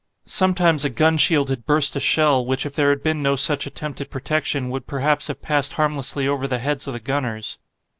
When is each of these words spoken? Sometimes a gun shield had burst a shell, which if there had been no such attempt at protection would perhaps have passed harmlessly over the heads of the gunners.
Sometimes 0.25 0.83
a 0.83 0.89
gun 0.89 1.19
shield 1.19 1.49
had 1.49 1.67
burst 1.67 1.95
a 1.95 1.99
shell, 1.99 2.43
which 2.43 2.65
if 2.65 2.73
there 2.73 2.89
had 2.89 3.03
been 3.03 3.21
no 3.21 3.35
such 3.35 3.67
attempt 3.67 4.01
at 4.01 4.09
protection 4.09 4.71
would 4.71 4.87
perhaps 4.87 5.27
have 5.27 5.43
passed 5.43 5.73
harmlessly 5.73 6.27
over 6.27 6.47
the 6.47 6.57
heads 6.57 6.87
of 6.87 6.93
the 6.93 6.99
gunners. 6.99 7.59